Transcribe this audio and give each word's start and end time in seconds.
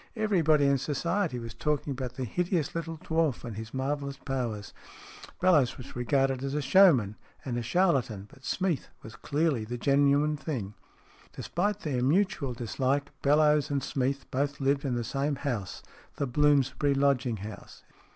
Everybody 0.15 0.65
in 0.65 0.79
Society 0.79 1.37
was 1.37 1.53
talk 1.53 1.85
ing 1.85 1.91
about 1.91 2.15
the 2.15 2.23
hideous 2.25 2.73
little 2.73 2.97
dwarf 2.97 3.43
and 3.43 3.55
his 3.55 3.71
marvellous 3.71 4.17
powers. 4.17 4.73
Bellowes 5.39 5.77
was 5.77 5.95
regarded 5.95 6.43
as 6.43 6.55
a 6.55 6.59
showman 6.63 7.17
and 7.45 7.55
a 7.55 7.61
charlatan, 7.61 8.27
but 8.27 8.43
Smeath 8.43 8.87
was 9.03 9.15
clearly 9.15 9.63
the 9.63 9.77
genuine 9.77 10.37
thing. 10.37 10.73
Despite 11.33 11.81
their 11.81 12.01
mutual 12.01 12.53
dislike, 12.55 13.11
Bellowes 13.21 13.69
and 13.69 13.83
Smeath 13.83 14.25
both 14.31 14.59
lived 14.59 14.85
in 14.85 14.95
the 14.95 15.03
same 15.03 15.35
house 15.35 15.83
the 16.15 16.25
Bloomsbury 16.25 16.95
lodging 16.95 17.37
house. 17.37 17.83